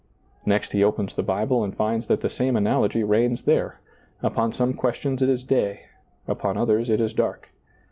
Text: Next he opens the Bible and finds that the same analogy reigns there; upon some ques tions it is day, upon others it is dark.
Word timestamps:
Next 0.47 0.71
he 0.71 0.83
opens 0.83 1.13
the 1.13 1.21
Bible 1.21 1.63
and 1.63 1.77
finds 1.77 2.07
that 2.07 2.21
the 2.21 2.29
same 2.31 2.55
analogy 2.55 3.03
reigns 3.03 3.43
there; 3.43 3.79
upon 4.23 4.51
some 4.51 4.73
ques 4.73 4.95
tions 4.97 5.21
it 5.21 5.29
is 5.29 5.43
day, 5.43 5.81
upon 6.27 6.57
others 6.57 6.89
it 6.89 6.99
is 6.99 7.13
dark. 7.13 7.49